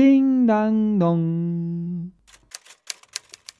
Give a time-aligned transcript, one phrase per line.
[0.00, 2.12] Ding dang dong.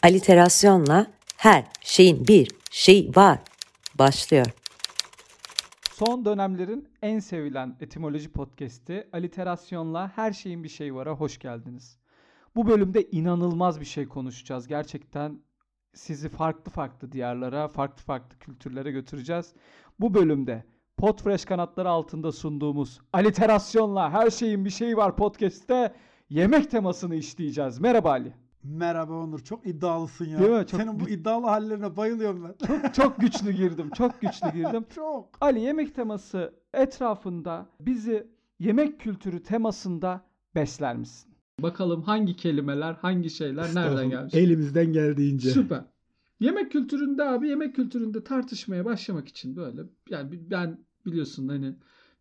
[0.03, 3.39] Aliterasyonla her şeyin bir şey var
[3.99, 4.47] başlıyor.
[5.93, 11.99] Son dönemlerin en sevilen etimoloji podcast'i Aliterasyonla Her Şeyin Bir Şeyi Var'a hoş geldiniz.
[12.57, 14.69] Bu bölümde inanılmaz bir şey konuşacağız.
[14.69, 15.39] Gerçekten
[15.95, 19.55] sizi farklı farklı diyarlara, farklı farklı kültürlere götüreceğiz.
[19.99, 20.65] Bu bölümde
[20.97, 25.95] Podfresh kanatları altında sunduğumuz Aliterasyonla Her Şeyin Bir Şeyi Var podcast'te
[26.31, 27.81] yemek temasını işleyeceğiz.
[27.81, 28.33] Merhaba Ali.
[28.65, 29.39] Merhaba Onur.
[29.39, 30.39] Çok iddialısın ya.
[30.39, 30.67] Değil mi?
[30.67, 32.67] Çok Senin bu iddialı hallerine bayılıyorum ben.
[32.67, 33.91] Çok, çok güçlü girdim.
[33.91, 34.87] Çok güçlü girdim.
[34.95, 35.29] Çok.
[35.41, 38.27] Ali yemek teması etrafında bizi
[38.59, 40.21] yemek kültürü temasında
[40.55, 41.31] besler misin?
[41.61, 44.35] Bakalım hangi kelimeler, hangi şeyler nereden gelmiş?
[44.35, 45.51] Elimizden geldiğince.
[45.51, 45.85] Süper.
[46.41, 51.75] Yemek kültüründe abi yemek kültüründe tartışmaya başlamak için böyle yani ben biliyorsun hani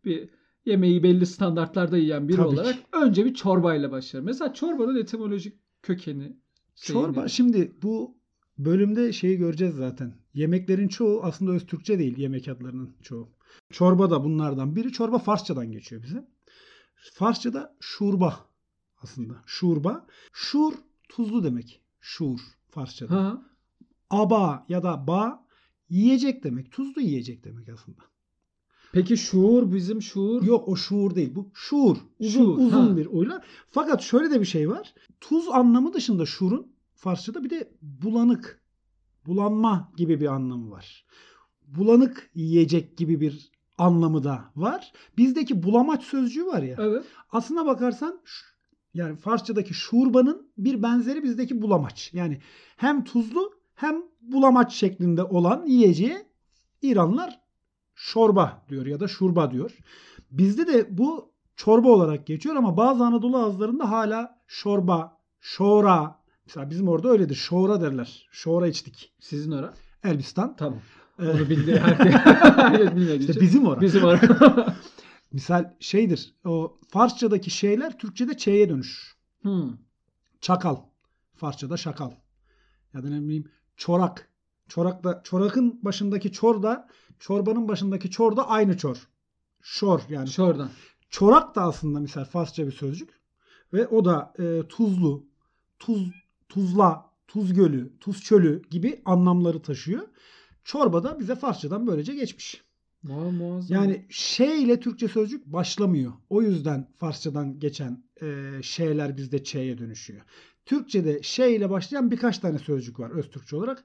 [0.04, 0.28] bir
[0.64, 2.80] yemeği belli standartlarda yiyen biri Tabii olarak ki.
[2.92, 4.26] önce bir çorbayla başlarım.
[4.26, 6.36] Mesela çorbanın etimolojik kökeni
[6.76, 7.30] Çorba nedir?
[7.30, 8.18] şimdi bu
[8.58, 10.14] bölümde şeyi göreceğiz zaten.
[10.34, 13.28] Yemeklerin çoğu aslında öz Türkçe değil yemek adlarının çoğu.
[13.70, 14.92] Çorba da bunlardan biri.
[14.92, 16.28] Çorba Farsçadan geçiyor bize.
[17.14, 18.34] Farsçada şurba
[19.02, 19.34] aslında.
[19.46, 20.06] Şurba.
[20.32, 20.72] Şur
[21.08, 21.82] tuzlu demek.
[22.00, 22.40] Şur
[22.70, 23.14] Farsçada.
[23.14, 23.42] Ha.
[24.10, 25.46] Aba ya da ba
[25.88, 26.72] yiyecek demek.
[26.72, 28.02] Tuzlu yiyecek demek aslında.
[28.92, 31.34] Peki şuur bizim şuur Yok o şuur değil.
[31.34, 31.96] Bu şuur.
[32.18, 32.96] Uzun Şuur, uzun ha.
[32.96, 33.42] bir oyla.
[33.70, 34.94] Fakat şöyle de bir şey var.
[35.20, 38.62] Tuz anlamı dışında şuurun Farsçada bir de bulanık,
[39.26, 41.04] bulanma gibi bir anlamı var.
[41.66, 44.92] Bulanık yiyecek gibi bir anlamı da var.
[45.18, 46.76] Bizdeki bulamaç sözcüğü var ya.
[46.80, 47.04] Evet.
[47.32, 48.20] Aslına bakarsan
[48.94, 52.10] yani Farsçadaki şurbanın bir benzeri bizdeki bulamaç.
[52.14, 52.40] Yani
[52.76, 56.26] hem tuzlu hem bulamaç şeklinde olan yiyeceğe
[56.82, 57.39] İranlılar
[58.00, 59.78] şorba diyor ya da şurba diyor.
[60.30, 66.20] Bizde de bu çorba olarak geçiyor ama bazı Anadolu ağızlarında hala şorba, şora.
[66.46, 67.34] Mesela bizim orada öyledir.
[67.34, 68.28] Şora derler.
[68.32, 69.12] Şora içtik.
[69.20, 69.74] Sizin ora.
[70.04, 70.56] Elbistan.
[70.56, 70.78] Tamam.
[71.18, 73.20] Ee, Onu bildi herkes.
[73.28, 73.80] işte bizim ora.
[73.80, 74.20] Bizim ora.
[75.32, 76.34] Misal şeydir.
[76.44, 79.16] O Farsçadaki şeyler Türkçede çeye dönüşür.
[79.42, 79.72] hmm.
[80.40, 80.76] Çakal.
[81.36, 82.10] Farsçada şakal.
[82.94, 84.28] Ya da ne bileyim çorak.
[84.68, 86.88] Çorak da çorakın başındaki çor da
[87.20, 89.08] çorbanın başındaki çor da aynı çor.
[89.62, 90.28] Şor yani.
[90.28, 90.70] Şuradan.
[91.10, 93.10] Çorak da aslında misal Farsça bir sözcük.
[93.72, 95.26] Ve o da e, tuzlu,
[95.78, 96.10] tuz,
[96.48, 100.02] tuzla, tuz gölü, tuz çölü gibi anlamları taşıyor.
[100.64, 102.64] Çorba da bize Farsçadan böylece geçmiş.
[103.04, 103.76] Muha- muazzam.
[103.76, 106.12] Yani şey ile Türkçe sözcük başlamıyor.
[106.30, 110.22] O yüzden Farsçadan geçen e, şeyler bizde ç'ye dönüşüyor.
[110.66, 113.84] Türkçe'de şey ile başlayan birkaç tane sözcük var öz Türkçe olarak.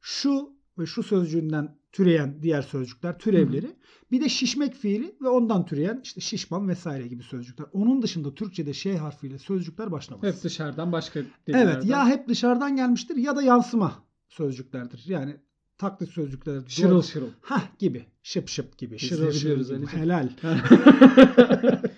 [0.00, 3.76] Şu ve şu sözcüğünden türeyen diğer sözcükler, türevleri.
[4.10, 7.66] Bir de şişmek fiili ve ondan türeyen işte şişman vesaire gibi sözcükler.
[7.72, 10.34] Onun dışında Türkçe'de şey harfiyle sözcükler başlamaz.
[10.34, 11.72] hep dışarıdan başka dillerden.
[11.72, 15.04] Evet ya hep dışarıdan gelmiştir ya da yansıma sözcüklerdir.
[15.06, 15.36] Yani
[15.78, 16.62] taklit sözcükler.
[16.68, 17.28] şırıl şırıl.
[17.40, 18.06] Hah gibi.
[18.22, 18.94] Şıp şıp gibi.
[18.94, 19.86] Biz Şırıl şırıl biliyoruz gibi.
[19.86, 20.28] Helal.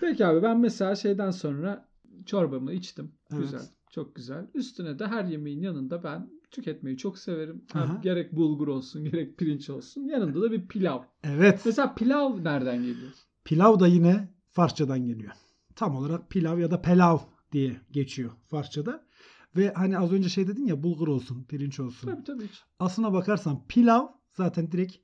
[0.00, 1.88] Peki abi ben mesela şeyden sonra
[2.26, 3.12] çorbamı içtim.
[3.32, 3.42] Evet.
[3.42, 3.60] Güzel.
[3.90, 4.46] Çok güzel.
[4.54, 7.64] Üstüne de her yemeğin yanında ben tüketmeyi çok severim.
[7.74, 8.00] Aha.
[8.02, 10.04] gerek bulgur olsun gerek pirinç olsun.
[10.04, 11.02] Yanında da bir pilav.
[11.24, 11.62] Evet.
[11.64, 13.12] Mesela pilav nereden geliyor?
[13.44, 15.32] Pilav da yine Farsçadan geliyor.
[15.76, 17.18] Tam olarak pilav ya da pelav
[17.52, 19.08] diye geçiyor Farsçada.
[19.56, 22.10] Ve hani az önce şey dedin ya bulgur olsun, pirinç olsun.
[22.10, 22.48] Tabii tabii.
[22.78, 24.96] Aslına bakarsan pilav zaten direkt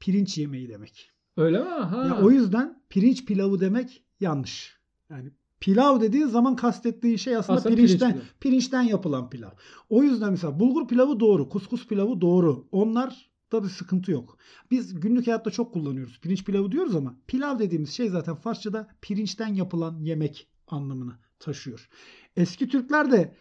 [0.00, 1.10] pirinç yemeği demek.
[1.36, 1.68] Öyle mi?
[1.68, 2.06] Ha.
[2.06, 4.80] Ya o yüzden pirinç pilavı demek yanlış.
[5.10, 8.26] Yani pilav dediğin zaman kastettiğin şey aslında, Aslında pirinç pirinçten pilavı.
[8.40, 9.50] pirinçten yapılan pilav.
[9.88, 12.68] O yüzden mesela bulgur pilavı doğru, kuskus pilavı doğru.
[12.72, 14.38] Onlar da bir sıkıntı yok.
[14.70, 16.20] Biz günlük hayatta çok kullanıyoruz.
[16.20, 21.88] Pirinç pilavı diyoruz ama pilav dediğimiz şey zaten Farsçada pirinçten yapılan yemek anlamını taşıyor.
[22.36, 23.36] Eski Türkler de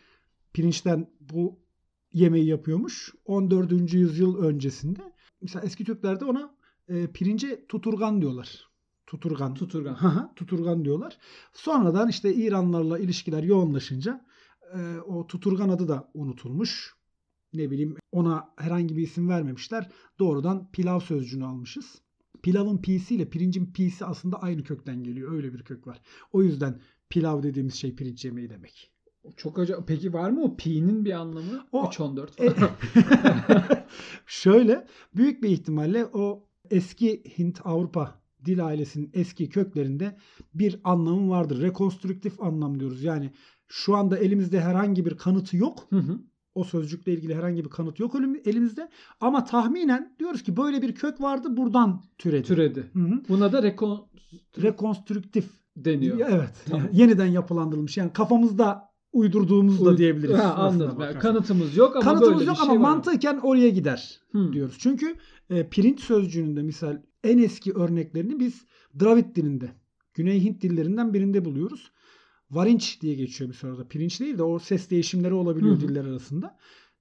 [0.54, 1.60] pirinçten bu
[2.14, 3.14] yemeği yapıyormuş.
[3.26, 3.94] 14.
[3.94, 5.14] yüzyıl öncesinde.
[5.42, 6.56] Mesela eski Türklerde ona
[6.88, 8.69] e, pirince tuturgan diyorlar.
[9.10, 9.54] Tuturgan.
[9.54, 10.32] Tuturgan.
[10.36, 11.18] Tuturgan diyorlar.
[11.54, 14.26] Sonradan işte İranlarla ilişkiler yoğunlaşınca
[14.74, 16.94] e, o tuturgan adı da unutulmuş.
[17.54, 19.90] Ne bileyim ona herhangi bir isim vermemişler.
[20.20, 22.02] Doğrudan pilav sözcüğünü almışız.
[22.44, 25.32] Pilavın pisi ile pirincin pisi aslında aynı kökten geliyor.
[25.32, 26.02] Öyle bir kök var.
[26.34, 26.80] O yüzden
[27.10, 28.92] pilav dediğimiz şey pirinç yemeği demek.
[29.38, 29.88] Çok acayip.
[29.88, 31.66] Peki var mı o pi'nin bir anlamı?
[31.72, 32.44] O- 3-14.
[32.44, 33.86] E-
[34.26, 40.18] Şöyle büyük bir ihtimalle o eski Hint Avrupa dil ailesinin eski köklerinde
[40.54, 41.62] bir anlamı vardır.
[41.62, 43.04] Rekonstrüktif anlam diyoruz.
[43.04, 43.32] Yani
[43.68, 45.88] şu anda elimizde herhangi bir kanıtı yok.
[45.90, 46.20] Hı hı.
[46.56, 48.90] O sözcükle ilgili herhangi bir kanıt yok elim- elimizde.
[49.22, 52.44] Ama tahminen diyoruz ki böyle bir kök vardı buradan türedi.
[52.48, 52.90] Türedi.
[52.94, 53.22] Hı hı.
[53.30, 54.08] Buna da rekon...
[54.62, 55.46] Rekonstrüktif
[55.78, 56.20] deniyor.
[56.30, 56.54] Evet.
[56.70, 56.88] Tamam.
[56.94, 57.98] Yeniden yapılandırılmış.
[57.98, 60.38] Yani kafamızda uydurduğumuz da diyebiliriz.
[60.38, 61.02] Ha, anladım.
[61.02, 62.90] Yani kanıtımız yok ama Kanıtımız böyle yok bir ama şey var.
[62.90, 64.54] mantıken oraya gider Hı.
[64.54, 64.76] diyoruz.
[64.80, 65.16] Çünkü
[65.50, 68.66] e, pirinç sözcüğünün de misal en eski örneklerini biz
[69.00, 69.72] Dravid dilinde,
[70.14, 71.92] Güney Hint dillerinden birinde buluyoruz.
[72.52, 73.88] Varinç diye geçiyor misal orada.
[73.88, 75.88] Pirinç değil de o ses değişimleri olabiliyor Hı hı.
[75.88, 76.58] diller arasında.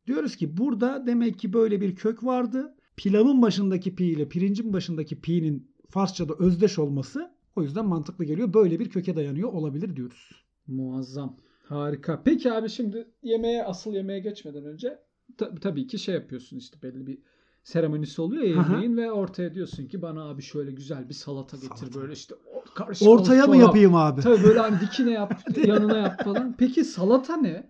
[0.06, 2.74] Diyoruz ki burada demek ki böyle bir kök vardı.
[2.96, 8.54] Pilavın başındaki pi ile pirincin başındaki pi'nin Farsçada özdeş olması o yüzden mantıklı geliyor.
[8.54, 10.30] Böyle bir köke dayanıyor olabilir diyoruz.
[10.66, 11.36] Muazzam.
[11.64, 12.22] Harika.
[12.24, 14.98] Peki abi şimdi yemeğe asıl yemeğe geçmeden önce
[15.36, 17.18] ta- tabii ki şey yapıyorsun işte belli bir
[17.62, 21.76] seremonisi oluyor ya yemeğin ve ortaya diyorsun ki bana abi şöyle güzel bir salata getir
[21.76, 22.00] Salata.
[22.00, 22.34] böyle işte
[22.74, 24.20] karışık Ortaya mı yapayım abi?
[24.20, 26.54] Tabii böyle hani dikine yap yanına yap falan.
[26.58, 27.68] Peki salata ne?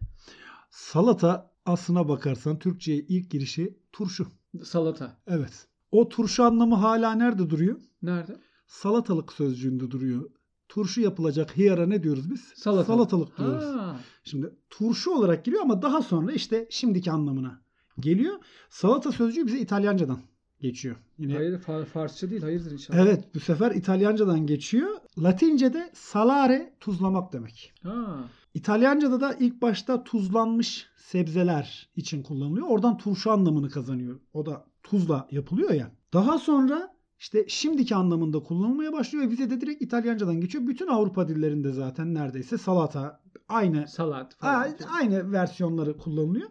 [0.71, 4.27] Salata aslına bakarsan Türkçe'ye ilk girişi turşu.
[4.65, 5.17] Salata.
[5.27, 5.69] Evet.
[5.93, 7.81] O turşu anlamı hala nerede duruyor?
[8.03, 8.37] Nerede?
[8.67, 10.31] Salatalık sözcüğünde duruyor.
[10.69, 12.41] Turşu yapılacak hıyara ne diyoruz biz?
[12.41, 12.87] Salatalık.
[12.87, 13.65] Salatalık diyoruz.
[13.65, 14.01] Ha.
[14.25, 17.63] Şimdi turşu olarak geliyor ama daha sonra işte şimdiki anlamına
[18.01, 18.35] geliyor.
[18.71, 20.19] Salata sözcüğü bize İtalyancadan
[20.61, 20.97] geçiyor.
[21.19, 22.99] Yine Hayır Far- Farsça değil hayırdır inşallah.
[22.99, 24.89] Evet bu sefer İtalyancadan geçiyor.
[25.23, 27.73] Latince'de salare tuzlamak demek.
[27.83, 28.25] Ha.
[28.55, 32.67] İtalyanca'da da ilk başta tuzlanmış sebzeler için kullanılıyor.
[32.69, 34.21] Oradan turşu anlamını kazanıyor.
[34.33, 35.91] O da tuzla yapılıyor ya.
[36.13, 40.67] Daha sonra işte şimdiki anlamında kullanılmaya başlıyor ve bize de direkt İtalyancadan geçiyor.
[40.67, 44.75] Bütün Avrupa dillerinde zaten neredeyse salata aynı Salat a- falan.
[45.01, 46.49] aynı versiyonları kullanılıyor.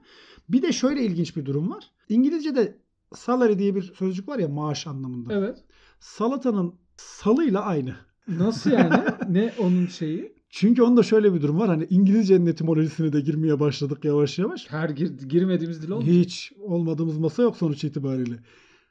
[0.50, 1.92] Bir de şöyle ilginç bir durum var.
[2.10, 2.78] İngilizce'de
[3.16, 5.34] salary diye bir sözcük var ya maaş anlamında.
[5.34, 5.64] Evet.
[6.00, 7.96] Salatanın salıyla aynı.
[8.28, 9.04] Nasıl yani?
[9.30, 10.38] ne onun şeyi?
[10.50, 11.68] Çünkü onda şöyle bir durum var.
[11.68, 14.72] Hani İngilizcenin etimolojisine de girmeye başladık yavaş yavaş.
[14.72, 16.08] Her gir- girmediğimiz dil olmuş.
[16.08, 18.40] Hiç olmadığımız masa yok sonuç itibariyle.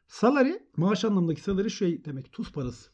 [0.09, 2.91] Salary, maaş anlamındaki salary şey demek tuz parası.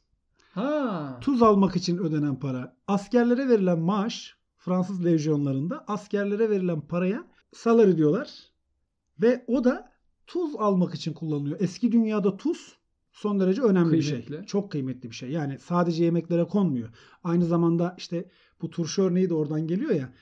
[0.53, 1.19] Ha.
[1.21, 2.77] Tuz almak için ödenen para.
[2.89, 8.52] Askerlere verilen maaş Fransız lejyonlarında askerlere verilen paraya salary diyorlar.
[9.23, 9.93] Ve o da
[10.27, 11.61] tuz almak için kullanılıyor.
[11.61, 12.77] Eski dünyada tuz
[13.13, 14.25] son derece önemli bir şey.
[14.25, 14.47] Kıymetli.
[14.47, 15.31] Çok kıymetli bir şey.
[15.31, 16.89] Yani sadece yemeklere konmuyor.
[17.25, 18.29] Aynı zamanda işte
[18.63, 20.13] bu turşu örneği de oradan geliyor ya.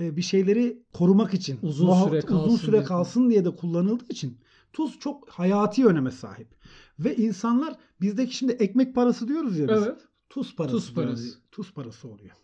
[0.00, 2.82] e, Bir şeyleri korumak için, Uzun muha- süre kalsın uzun süre diye.
[2.84, 4.38] kalsın diye de kullanıldığı için
[4.72, 6.48] tuz çok hayati öneme sahip.
[6.98, 9.82] Ve insanlar bizdeki şimdi ekmek parası diyoruz ya biz.
[9.82, 9.98] Evet.
[10.28, 10.76] Tuz parası.
[10.76, 11.22] Tuz parası.
[11.22, 11.38] diyoruz.
[11.52, 12.36] Tuz parası oluyor.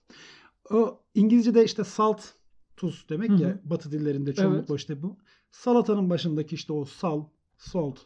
[0.71, 2.23] O İngilizce'de işte salt
[2.77, 3.43] tuz demek Hı hı.
[3.43, 4.81] ya batı dillerinde çoğunlukla Evet.
[4.81, 5.17] işte bu.
[5.51, 7.25] Salatanın başındaki işte o sal,
[7.59, 7.99] salt,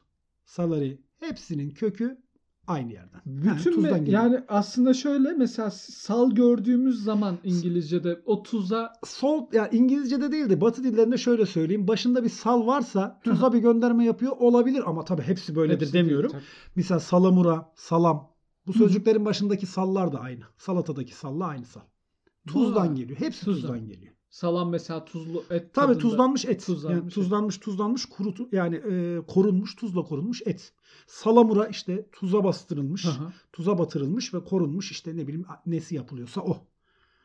[0.44, 2.18] salary hepsinin kökü
[2.66, 3.20] aynı yerden.
[3.26, 4.22] Yani Bütün tuzdan me- geliyor.
[4.22, 10.60] yani aslında şöyle mesela sal gördüğümüz zaman İngilizce'de o tuza Salt yani İngilizce'de değil de
[10.60, 11.88] Batı dillerinde şöyle söyleyeyim.
[11.88, 16.04] Başında bir sal varsa tuza bir gönderme yapıyor olabilir ama tabii hepsi böyledir Hepsi değil
[16.04, 16.30] demiyorum.
[16.30, 16.42] tabii.
[16.76, 18.30] Misal salamura, salam.
[18.66, 20.40] Bu sözcüklerin başındaki sallar da aynı.
[20.58, 21.80] Salatadaki salla aynı sal.
[22.48, 23.18] Tuzdan geliyor.
[23.20, 23.62] Hepsi tuzdan.
[23.70, 24.14] tuzdan, geliyor.
[24.30, 26.66] Salam mesela tuzlu et Tabii tuzlanmış et.
[26.66, 27.14] tuzlanmış yani et.
[27.14, 30.72] tuzlanmış, tuzlanmış, kurutu yani e, korunmuş, tuzla korunmuş et.
[31.06, 33.32] Salamura işte tuza bastırılmış, Aha.
[33.52, 36.56] tuza batırılmış ve korunmuş işte ne bileyim nesi yapılıyorsa o.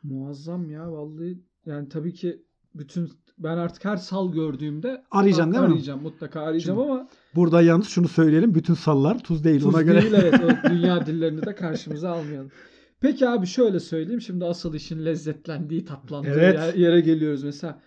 [0.02, 2.42] Muazzam ya vallahi yani tabii ki
[2.74, 5.68] bütün ben artık her sal gördüğümde Arayacaksın değil mi?
[5.70, 8.54] arayacağım mutlaka arayacağım Şimdi ama Burada yalnız şunu söyleyelim.
[8.54, 9.60] Bütün sallar tuz değil.
[9.60, 12.50] tuz Ona göre değil evet o dünya dillerini de karşımıza almayalım.
[13.00, 16.54] Peki abi şöyle söyleyeyim şimdi asıl işin lezzetlendiği tatlandığı Evet.
[16.54, 17.80] yer- yere geliyoruz mesela.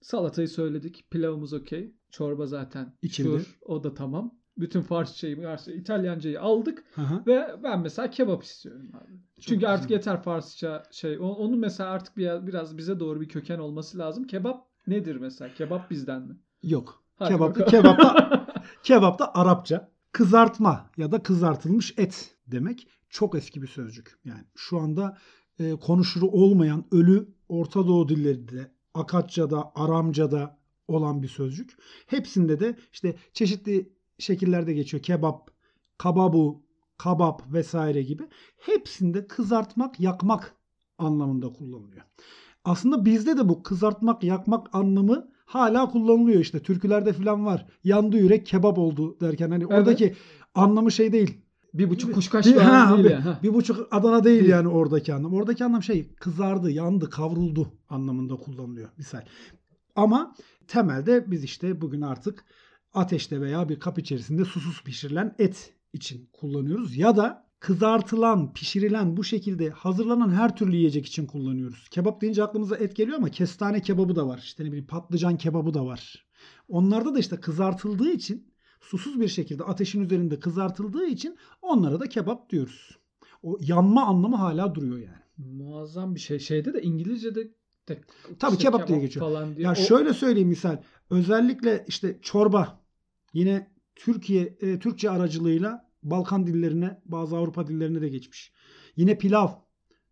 [0.00, 3.42] Salatayı söyledik pilavımız okey çorba zaten İçildi.
[3.62, 4.34] o da tamam.
[4.58, 7.22] Bütün Farsçayı, Farsça, İtalyancayı aldık hı.
[7.26, 9.12] ve ben mesela kebap istiyorum abi.
[9.40, 9.72] Çünkü güzel.
[9.74, 11.18] artık yeter Farsça şey.
[11.18, 14.24] Onun mesela artık bir, biraz bize doğru bir köken olması lazım.
[14.26, 15.54] Kebap nedir mesela?
[15.54, 16.36] Kebap bizden mi?
[16.62, 17.02] Yok.
[17.16, 18.46] Hadi Kebap, kebapta,
[18.82, 19.90] kebapta Arapça.
[20.12, 22.88] Kızartma ya da kızartılmış et demek.
[23.16, 24.18] Çok eski bir sözcük.
[24.24, 25.18] Yani şu anda
[25.58, 30.58] e, konuşuru olmayan ölü Orta Doğu dillerinde, Akatça'da, Aramca'da
[30.88, 31.76] olan bir sözcük.
[32.06, 35.02] Hepsinde de işte çeşitli şekillerde geçiyor.
[35.02, 35.50] Kebap,
[35.98, 36.62] kababu,
[36.98, 38.22] kabap vesaire gibi.
[38.58, 40.54] Hepsinde kızartmak, yakmak
[40.98, 42.04] anlamında kullanılıyor.
[42.64, 46.60] Aslında bizde de bu kızartmak, yakmak anlamı hala kullanılıyor işte.
[46.60, 47.66] Türkülerde falan var.
[47.84, 49.78] Yandı yürek kebap oldu derken hani Evet.
[49.78, 50.14] oradaki
[50.54, 51.45] anlamı şey değil.
[51.78, 53.24] Bir buçuk kuşkaş Bir, ha, değil bir, ya.
[53.24, 53.40] Ha.
[53.42, 54.50] bir buçuk Adana değil, Değil.
[54.50, 55.34] yani oradaki anlam.
[55.34, 59.22] Oradaki anlam şey kızardı, yandı, kavruldu anlamında kullanılıyor misal.
[59.96, 60.34] Ama
[60.68, 62.44] temelde biz işte bugün artık
[62.94, 66.96] ateşte veya bir kap içerisinde susuz pişirilen et için kullanıyoruz.
[66.96, 71.88] Ya da kızartılan, pişirilen bu şekilde hazırlanan her türlü yiyecek için kullanıyoruz.
[71.88, 74.38] Kebap deyince aklımıza et geliyor ama kestane kebabı da var.
[74.38, 76.26] İşte ne bileyim patlıcan kebabı da var.
[76.68, 82.50] Onlarda da işte kızartıldığı için susuz bir şekilde ateşin üzerinde kızartıldığı için onlara da kebap
[82.50, 82.98] diyoruz.
[83.42, 85.26] O yanma anlamı hala duruyor yani.
[85.38, 86.38] Muazzam bir şey.
[86.38, 87.50] Şeyde de İngilizce'de
[87.88, 88.00] de
[88.38, 89.26] Tabii işte kebap diye geçiyor.
[89.26, 89.64] Falan diye.
[89.64, 90.78] Ya O- şöyle söyleyeyim misal.
[91.10, 92.80] Özellikle işte çorba
[93.32, 98.52] yine Türkiye e, Türkçe aracılığıyla Balkan dillerine, bazı Avrupa dillerine de geçmiş.
[98.96, 99.48] Yine pilav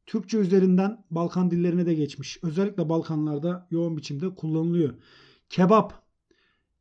[0.06, 2.38] Türkçe üzerinden Balkan dillerine de geçmiş.
[2.42, 4.94] Özellikle Balkanlarda yoğun biçimde kullanılıyor.
[5.48, 6.03] Kebap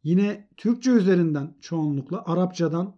[0.04, 2.96] yine Türkçe üzerinden çoğunlukla Arapçadan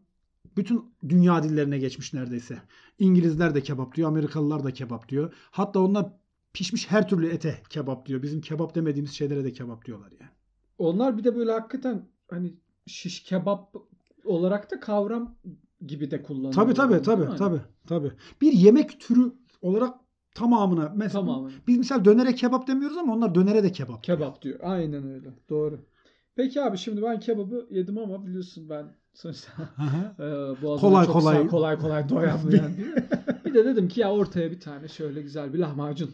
[0.58, 2.58] bütün dünya dillerine geçmiş neredeyse.
[3.00, 5.34] İngilizler de kebap diyor, Amerikalılar da kebap diyor.
[5.52, 6.06] Hatta onlar
[6.54, 8.22] pişmiş her türlü ete kebap diyor.
[8.22, 10.32] Bizim kebap demediğimiz şeylere de kebap diyorlar yani.
[10.78, 12.54] Onlar bir de böyle hakikaten hani
[12.88, 13.76] şiş kebap
[14.26, 15.36] olarak da kavram
[15.86, 16.54] gibi de kullanılıyor.
[16.54, 18.12] Tabii tabii tabii tabii tabii.
[18.42, 19.96] Bir yemek türü olarak
[20.36, 21.52] tamamına mesela Tamamına.
[21.68, 24.04] biz misal dönere kebap demiyoruz ama onlar dönere de kebap.
[24.04, 24.18] diyor.
[24.20, 24.60] Kebap diyor.
[24.64, 25.30] Aynen öyle.
[25.50, 25.80] Doğru.
[26.36, 29.52] Peki abi şimdi ben kebabı yedim ama biliyorsun ben sonuçta
[30.20, 30.24] e,
[30.62, 32.94] boğazıma Kolay çok kolay- sağ- kolay kolay doyamayan biri.
[33.46, 36.10] bir de dedim ki ya ortaya bir tane şöyle güzel bir lahmacun.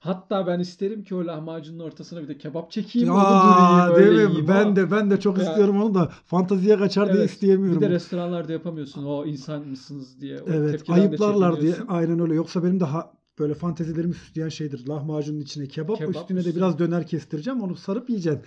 [0.00, 3.10] Hatta ben isterim ki o lahmacunun ortasına bir de kebap çekeyim.
[3.10, 4.30] onu Aa, durayım, değil mi?
[4.30, 5.44] yiyeyim Ben ama- de ben de çok Ya.
[5.44, 7.80] istiyorum onu da fantaziye kaçar diye Evet, isteyemiyorum.
[7.82, 9.04] Bir de restoranlarda yapamıyorsun.
[9.04, 10.40] O insan mısınız diye.
[10.42, 11.74] O Evet, de ayıplarlar diye.
[11.88, 12.34] Aynen öyle.
[12.34, 14.86] Yoksa benim daha böyle fantezilerimi süsleyen şeydir.
[14.86, 17.60] Lahmacunun içine kebap, Kebap, üstüne de üstüne- biraz döner kestireceğim.
[17.62, 18.42] Onu sarıp yiyeceksin.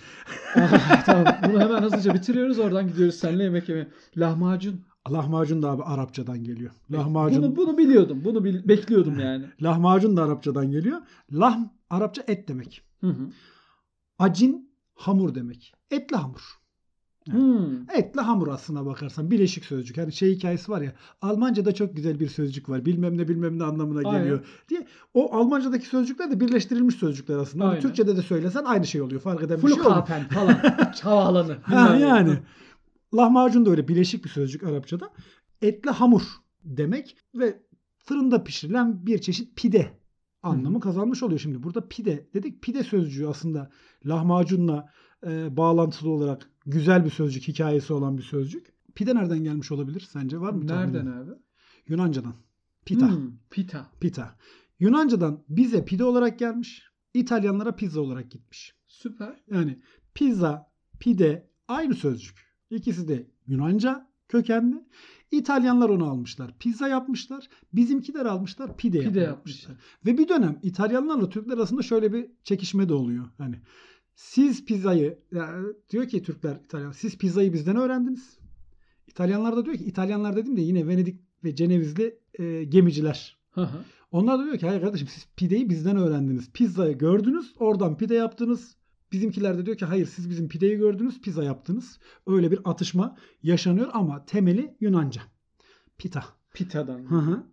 [1.06, 1.36] tamam.
[1.50, 2.60] Bunu hemen hızlıca bitiriyoruz.
[2.60, 3.88] Oradan gidiyoruz seninle yemek yemeye.
[4.18, 4.82] Lahmacun.
[5.12, 6.72] Lahmacun da abi Arapçadan geliyor.
[6.92, 7.44] Lahmacun.
[7.44, 8.22] Bunu, bunu biliyordum.
[8.26, 9.46] Bunu bil- bekliyordum yani.
[9.62, 11.02] Lahmacun da Arapçadan geliyor.
[11.32, 12.82] Lahm Arapça et demek.
[13.02, 13.28] Hı hı.
[14.20, 15.74] Acin hamur demek.
[15.92, 16.42] Etli hamur.
[17.32, 17.90] Hmm.
[17.96, 19.98] Etli hamur aslına bakarsan bileşik sözcük.
[19.98, 22.86] Hani şey hikayesi var ya Almanca'da çok güzel bir sözcük var.
[22.86, 24.22] Bilmem ne bilmem ne anlamına Aynen.
[24.22, 24.88] geliyor diye.
[25.14, 27.64] O Almanca'daki sözcükler de birleştirilmiş sözcükler aslında.
[27.64, 27.82] Ama Aynen.
[27.82, 29.22] Türkçe'de de söylesen aynı şey oluyor.
[29.22, 30.06] Fark eden bir şey olmuyor.
[30.06, 30.92] Falan.
[30.96, 31.58] Çavalanı.
[31.62, 32.40] Ha, yani.
[33.16, 35.10] Lahmacun da öyle bileşik bir sözcük Arapçada.
[35.62, 36.22] Etli hamur
[36.64, 37.62] demek ve
[37.98, 39.92] fırında pişirilen bir çeşit pide
[40.44, 41.64] anlamı kazanmış oluyor şimdi.
[41.64, 42.62] Burada pide dedik.
[42.62, 43.70] Pide sözcüğü aslında
[44.06, 44.90] lahmacunla
[45.26, 48.74] e, bağlantılı olarak güzel bir sözcük, hikayesi olan bir sözcük.
[48.96, 50.40] Pide nereden gelmiş olabilir sence?
[50.40, 50.68] Var mı?
[50.68, 51.32] Nereden abi?
[51.88, 52.34] Yunancadan.
[52.86, 53.10] Pita.
[53.10, 53.92] Hmm, pita.
[54.00, 54.36] Pita.
[54.80, 56.84] Yunancadan bize pide olarak gelmiş.
[57.14, 58.76] İtalyanlara pizza olarak gitmiş.
[58.88, 59.44] Süper.
[59.52, 59.80] Yani
[60.14, 62.46] pizza, pide aynı sözcük.
[62.70, 64.84] İkisi de Yunanca kökenli.
[65.32, 66.58] İtalyanlar onu almışlar.
[66.60, 67.50] Pizza yapmışlar.
[67.74, 68.78] Bizimkiler almışlar.
[68.78, 69.70] Pide, Pide yapmışlar.
[69.70, 69.78] yapmışlar.
[70.06, 73.26] Ve bir dönem İtalyanlarla Türkler arasında şöyle bir çekişme de oluyor.
[73.38, 73.62] Hani
[74.16, 78.38] siz pizzayı yani diyor ki Türkler İtalyan siz pizzayı bizden öğrendiniz.
[79.08, 83.38] İtalyanlar da diyor ki İtalyanlar dedim de yine Venedik ve Cenevizli e, gemiciler.
[83.52, 83.78] Hı hı.
[84.12, 86.52] Onlar da diyor ki hayır kardeşim siz pideyi bizden öğrendiniz.
[86.52, 88.76] Pizzayı gördünüz oradan pide yaptınız.
[89.12, 92.00] Bizimkiler de diyor ki hayır siz bizim pideyi gördünüz pizza yaptınız.
[92.28, 95.22] Öyle bir atışma yaşanıyor ama temeli Yunanca.
[95.98, 96.26] Pita.
[96.54, 97.12] Pitadan.
[97.12, 97.44] Hı hı.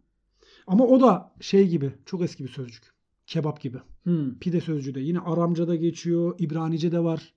[0.67, 2.93] Ama o da şey gibi çok eski bir sözcük.
[3.27, 3.79] Kebap gibi.
[4.03, 4.39] Hmm.
[4.39, 6.35] Pide sözcüğü de yine Aramca'da geçiyor.
[6.39, 7.35] İbranice'de var.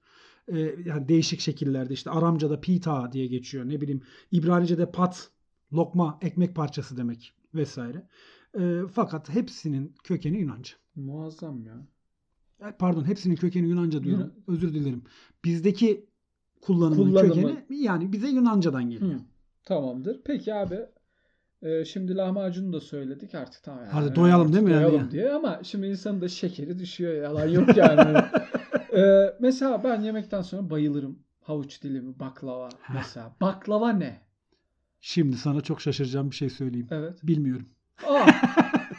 [0.48, 3.66] Ee, yani değişik şekillerde işte Aramca'da pita diye geçiyor.
[3.70, 5.30] Ne bileyim İbranice'de pat,
[5.74, 8.08] lokma, ekmek parçası demek vesaire.
[8.60, 10.74] Ee, fakat hepsinin kökeni Yunanca.
[10.96, 11.88] Muazzam ya.
[12.80, 14.22] Pardon hepsinin kökeni Yunanca diyorum.
[14.22, 15.04] Yunan- Özür dilerim.
[15.46, 16.06] Bizdeki
[16.62, 17.34] kullanımın Kullanımı.
[17.34, 19.14] kökeni yani bize Yunanca'dan geliyor.
[19.14, 19.20] Hı.
[19.64, 20.22] Tamamdır.
[20.26, 20.80] Peki abi
[21.62, 23.92] e, şimdi lahmacunu da söyledik artık tamam yani.
[23.92, 24.84] Hadi doyalım değil mi yani?
[24.84, 28.18] Doyalım diye ama şimdi insanın da şekeri düşüyor yalan yok yani.
[28.96, 31.20] E, mesela ben yemekten sonra bayılırım.
[31.42, 33.36] Havuç dilimi, baklava mesela.
[33.42, 34.22] Baklava ne?
[35.02, 36.88] Şimdi sana çok şaşıracağım bir şey söyleyeyim.
[36.92, 37.20] Evet.
[37.24, 37.66] Bilmiyorum.
[38.08, 38.26] Aa.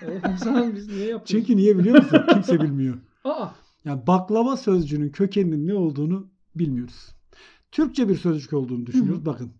[0.35, 1.29] o zaman biz niye yapıyoruz?
[1.29, 2.25] Çünkü niye biliyor musun?
[2.29, 2.99] Kimse bilmiyor.
[3.25, 3.49] Aa.
[3.85, 7.09] Yani baklava sözcüğünün kökeninin ne olduğunu bilmiyoruz.
[7.73, 9.27] Türkçe bir sözcük olduğunu düşünüyoruz.
[9.27, 9.53] Bakın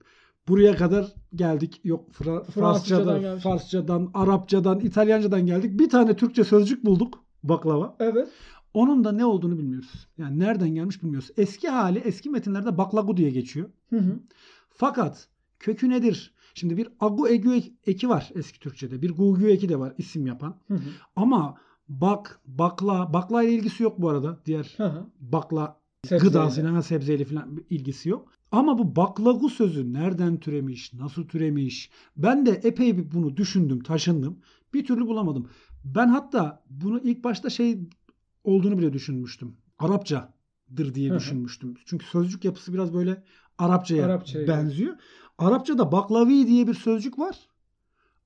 [0.49, 1.81] buraya kadar geldik.
[1.85, 5.79] Yok Fra- Fransızcadan Farsçadan, Arapçadan, İtalyancadan geldik.
[5.81, 7.25] Bir tane Türkçe sözcük bulduk.
[7.43, 7.97] Baklava.
[8.01, 8.29] Evet.
[8.75, 10.07] Onun da ne olduğunu bilmiyoruz.
[10.19, 11.31] Yani nereden gelmiş bilmiyoruz.
[11.37, 13.69] Eski hali eski metinlerde baklagu diye geçiyor.
[13.91, 14.21] Hı hı.
[14.71, 16.35] Fakat kökü nedir?
[16.55, 19.03] Şimdi bir agu egü ek- eki var eski Türkçe'de.
[19.03, 20.57] Bir gugü eki de var isim yapan.
[20.69, 20.81] Hı hı.
[21.17, 21.57] Ama
[21.89, 24.39] bak, bakla, bakla ile ilgisi yok bu arada.
[24.47, 25.07] Diğer Hı hı.
[25.21, 26.29] bakla Sebzeyle.
[26.29, 28.29] gıdasıyla sebzeyle falan ilgisi yok.
[28.53, 31.91] Ama bu baklagu sözü nereden türemiş, nasıl türemiş?
[32.17, 34.39] Ben de epey bir bunu düşündüm, taşındım.
[34.75, 35.49] Bir türlü bulamadım.
[35.85, 37.79] Ben hatta bunu ilk başta şey
[38.45, 39.57] olduğunu bile düşünmüştüm.
[39.79, 41.75] Arapçadır diye düşünmüştüm.
[41.85, 43.23] Çünkü sözcük yapısı biraz böyle
[43.59, 44.97] Arapçaya Arapçaya benziyor.
[45.39, 47.49] Arapçada baklavi diye bir sözcük var.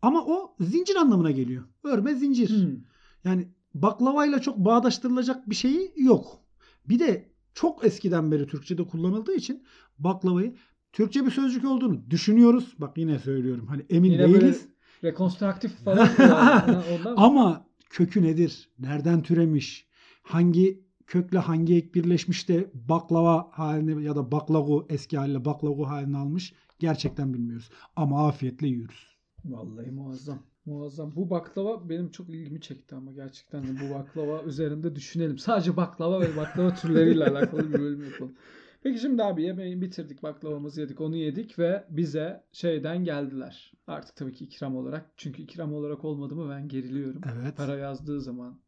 [0.03, 1.65] Ama o zincir anlamına geliyor.
[1.85, 2.51] Örme zincir.
[2.51, 2.77] Hı.
[3.25, 6.41] Yani baklavayla çok bağdaştırılacak bir şeyi yok.
[6.89, 9.63] Bir de çok eskiden beri Türkçe'de kullanıldığı için
[9.99, 10.55] baklavayı
[10.93, 12.75] Türkçe bir sözcük olduğunu düşünüyoruz.
[12.79, 13.67] Bak yine söylüyorum.
[13.67, 14.67] Hani emin Yine değiliz.
[15.05, 16.09] rekonstruktif falan.
[16.19, 16.79] yani.
[17.17, 18.69] Ama kökü nedir?
[18.79, 19.87] Nereden türemiş?
[20.23, 26.17] Hangi kökle hangi ek birleşmiş de baklava haline ya da baklagu eski haliyle baklagu haline
[26.17, 27.71] almış gerçekten bilmiyoruz.
[27.97, 29.17] Ama afiyetle yiyoruz.
[29.45, 30.39] Vallahi muazzam.
[30.67, 31.17] Muazzam.
[31.17, 35.39] Bu baklava benim çok ilgimi çekti ama gerçekten de bu baklava üzerinde düşünelim.
[35.39, 38.35] Sadece baklava ve baklava türleriyle alakalı bir bölüm yapalım.
[38.83, 43.73] Peki şimdi abi yemeği bitirdik, baklavamızı yedik, onu yedik ve bize şeyden geldiler.
[43.87, 45.11] Artık tabii ki ikram olarak.
[45.17, 47.21] Çünkü ikram olarak olmadı mı ben geriliyorum.
[47.35, 47.57] Evet.
[47.57, 48.61] Para yazdığı zaman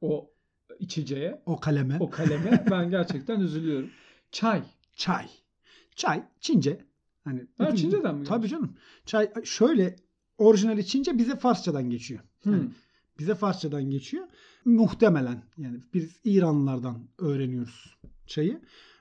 [0.00, 0.30] o
[0.78, 1.96] içeceğe, O kaleme.
[2.00, 3.90] o kaleme ben gerçekten üzülüyorum.
[4.30, 4.62] Çay.
[4.96, 5.26] Çay.
[5.96, 6.78] Çay Çince.
[7.24, 8.76] Hani Ha, Çince'den mi Tabii canım.
[9.06, 9.96] Çay şöyle
[10.42, 12.20] orijinali Çince bize Farsçadan geçiyor.
[12.42, 12.52] Hmm.
[12.52, 12.68] Yani
[13.18, 14.26] bize Farsçadan geçiyor.
[14.64, 17.96] Muhtemelen yani biz İranlılardan öğreniyoruz
[18.26, 18.60] çayı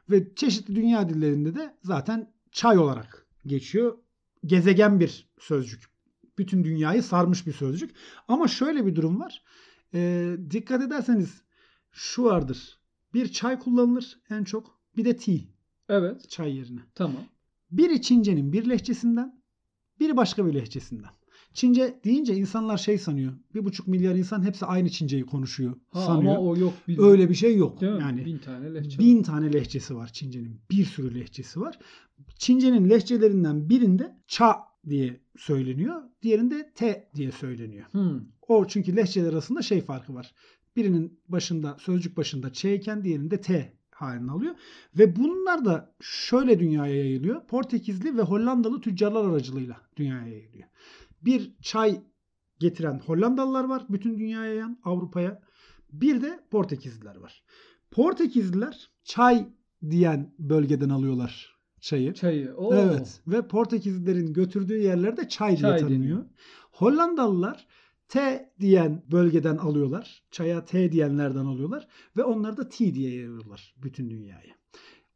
[0.10, 3.98] ve çeşitli dünya dillerinde de zaten çay olarak geçiyor.
[4.46, 5.84] Gezegen bir sözcük.
[6.38, 7.96] Bütün dünyayı sarmış bir sözcük.
[8.28, 9.44] Ama şöyle bir durum var.
[9.94, 11.42] Ee, dikkat ederseniz
[11.92, 12.80] şu vardır.
[13.14, 14.82] Bir çay kullanılır en çok.
[14.98, 15.36] Bir de tea
[15.90, 16.80] Evet, çay yerine.
[16.96, 17.24] tamam.
[17.72, 19.42] Biri Çince'nin bir lehçesinden,
[20.00, 21.10] biri başka bir lehçesinden.
[21.54, 23.34] Çince deyince insanlar şey sanıyor.
[23.56, 26.36] Bir buçuk milyar insan hepsi aynı Çince'yi konuşuyor Ha, sanıyor.
[26.36, 26.74] ama o yok.
[26.88, 27.08] bildiğin.
[27.10, 27.82] Öyle bir şey yok.
[27.82, 27.94] Değil?
[28.00, 29.24] Yani bin tane lehçe bin var.
[29.24, 30.60] tane lehçesi var Çince'nin.
[30.72, 31.80] Bir sürü lehçesi var.
[32.36, 34.56] Çince'nin lehçelerinden birinde ça
[34.90, 36.02] diye söyleniyor.
[36.22, 37.86] Diğerinde te diye söyleniyor.
[37.92, 38.22] Hmm.
[38.48, 40.34] O çünkü lehçeler arasında şey farkı var.
[40.76, 44.56] Birinin başında sözcük başında ç iken diğerinde t halini alıyor.
[44.98, 47.48] Ve bunlar da şöyle dünyaya yayılıyor.
[47.48, 50.68] Portekizli ve Hollandalı tüccarlar aracılığıyla dünyaya yayılıyor.
[51.22, 52.02] Bir çay
[52.60, 55.42] getiren Hollandalılar var bütün dünyaya yayan Avrupa'ya.
[55.92, 57.44] Bir de Portekizliler var.
[57.92, 59.48] Portekizliler çay
[59.90, 62.14] diyen bölgeden alıyorlar çayı.
[62.14, 62.54] Çayı.
[62.56, 62.74] Oo.
[62.74, 63.22] Evet.
[63.28, 66.02] Ve Portekizlilerin götürdüğü yerlerde çay diye Çay tanınıyor.
[66.02, 66.26] deniyor.
[66.72, 67.68] Hollandalılar
[68.08, 70.24] T diyen bölgeden alıyorlar.
[70.32, 71.88] Çaya T diyenlerden alıyorlar.
[72.18, 74.56] Ve onları da T diye yayıyorlar bütün dünyaya.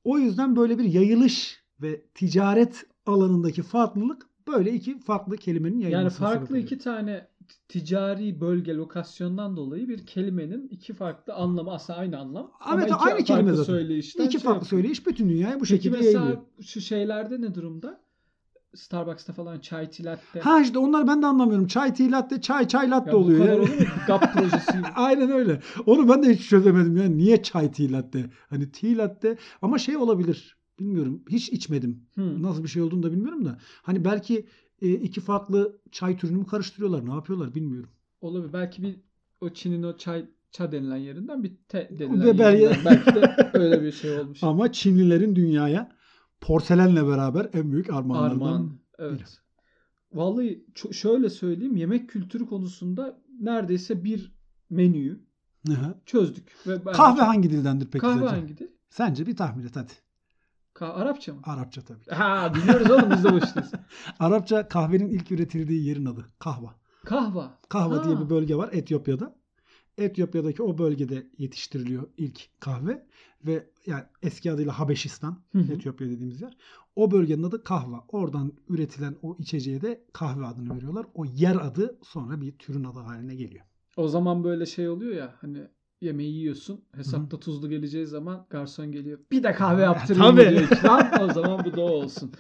[0.03, 6.27] O yüzden böyle bir yayılış ve ticaret alanındaki farklılık böyle iki farklı kelimenin Yani yayılmasına
[6.27, 7.27] sebep farklı iki tane
[7.69, 12.51] ticari bölge lokasyondan dolayı bir kelimenin iki farklı anlamı aslında aynı anlam.
[12.60, 13.63] ama Evet, iki aynı kelime zaten.
[13.63, 14.69] söyleyişten İki şey farklı yapıyor.
[14.69, 16.41] söyleyiş bütün dünyaya bu Peki şekilde mesela yayılıyor.
[16.62, 18.05] şu şeylerde ne durumda?
[18.75, 20.39] Starbucks'ta falan çay tilatte.
[20.39, 21.67] Ha işte onlar ben de anlamıyorum.
[21.67, 23.39] Çay, tea latte, çay, çay latte Ya bu oluyor.
[23.39, 23.62] kadar yani.
[23.62, 23.86] olur mu?
[24.08, 24.71] GAP projesi.
[24.95, 25.60] Aynen öyle.
[25.86, 26.97] Onu ben de hiç çözemedim.
[26.97, 28.25] Yani niye çay tea latte?
[28.49, 30.58] Hani tea latte ama şey olabilir.
[30.79, 31.23] Bilmiyorum.
[31.29, 32.03] Hiç içmedim.
[32.15, 32.43] Hmm.
[32.43, 33.57] Nasıl bir şey olduğunu da bilmiyorum da.
[33.81, 34.45] Hani belki
[34.81, 37.05] e, iki farklı çay türünü mü karıştırıyorlar?
[37.09, 37.89] Ne yapıyorlar bilmiyorum.
[38.21, 38.53] Olabilir.
[38.53, 38.95] Belki bir
[39.41, 42.85] o Çin'in o çay ça denilen yerinden bir te denilen Ve bel- yerinden.
[42.85, 44.39] Belki de öyle bir şey olmuş.
[44.43, 45.91] Ama Çinlilerin dünyaya
[46.41, 48.45] porselenle beraber en büyük armağanlarından.
[48.45, 48.79] Armağan.
[48.99, 49.38] Evet.
[50.13, 54.31] Vallahi ço- şöyle söyleyeyim yemek kültürü konusunda neredeyse bir
[54.69, 55.19] menüyü
[55.67, 55.95] Hı-hı.
[56.05, 56.51] çözdük.
[56.67, 58.35] Ve Kahve hangi dildendir peki Kahve sence?
[58.35, 58.69] hangidir?
[58.89, 59.91] Sence bir tahmin et hadi.
[60.75, 61.39] Ka- Arapça mı?
[61.43, 62.05] Arapça tabii.
[62.09, 63.71] Ha biliyoruz oğlum biz de bu işteyiz.
[64.19, 66.25] Arapça kahvenin ilk üretildiği yerin adı.
[66.39, 66.75] Kahva.
[67.05, 67.57] Kahva.
[67.69, 68.03] Kahva Ha.
[68.03, 69.35] diye bir bölge var Etiyopya'da.
[69.97, 73.05] Etiyopya'daki o bölgede yetiştiriliyor ilk kahve
[73.45, 75.73] ve yani eski adıyla Habeşistan, Hı hı.
[75.73, 76.57] Etiyopya dediğimiz yer.
[76.95, 78.03] O bölgenin adı kahva.
[78.07, 81.05] Oradan üretilen o içeceğe de kahve adını veriyorlar.
[81.13, 83.65] O yer adı sonra bir türün adı haline geliyor.
[83.97, 85.67] O zaman böyle şey oluyor ya hani
[86.06, 86.82] yemeği yiyorsun.
[86.96, 89.20] Hesapta tuzlu geleceği zaman garson geliyor.
[89.32, 90.50] Bir de kahve yaptırayım Tabii.
[90.50, 91.30] diyor ikram.
[91.30, 92.32] O zaman bu da olsun.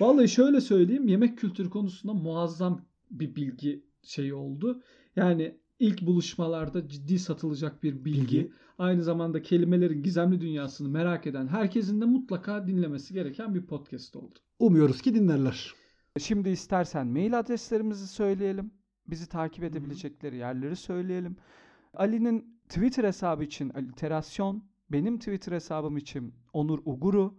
[0.00, 1.08] Vallahi şöyle söyleyeyim.
[1.08, 4.82] Yemek kültürü konusunda muazzam bir bilgi şeyi oldu.
[5.16, 8.20] Yani ilk buluşmalarda ciddi satılacak bir bilgi.
[8.20, 8.52] Bilgi.
[8.78, 14.38] Aynı zamanda kelimelerin gizemli dünyasını merak eden herkesin de mutlaka dinlemesi gereken bir podcast oldu.
[14.58, 15.74] Umuyoruz ki dinlerler.
[16.18, 18.70] Şimdi istersen mail adreslerimizi söyleyelim.
[19.06, 21.36] Bizi takip edebilecekleri yerleri söyleyelim.
[21.94, 27.34] Ali'nin Twitter hesabı için aliterasyon, benim Twitter hesabım için Onur Uguru.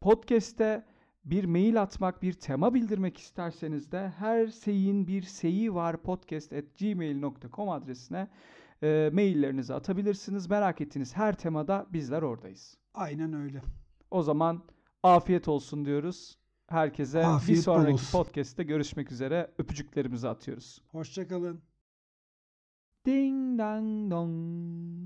[0.00, 0.84] Podcast'te
[1.24, 8.28] bir mail atmak, bir tema bildirmek isterseniz de her şeyin bir seyi var podcast@gmail.com adresine
[8.82, 10.50] e, maillerinizi atabilirsiniz.
[10.50, 12.78] Merak ettiğiniz her temada bizler oradayız.
[12.94, 13.62] Aynen öyle.
[14.10, 14.62] O zaman
[15.02, 16.38] afiyet olsun diyoruz.
[16.66, 18.18] Herkese Afiyet bir sonraki olsun.
[18.18, 19.50] podcast'te görüşmek üzere.
[19.58, 20.82] Öpücüklerimizi atıyoruz.
[20.88, 21.73] Hoşçakalın.
[23.04, 25.03] 叮当咚